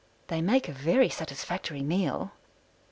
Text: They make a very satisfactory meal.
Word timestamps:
They 0.29 0.41
make 0.41 0.67
a 0.67 0.71
very 0.73 1.09
satisfactory 1.09 1.83
meal. 1.83 2.31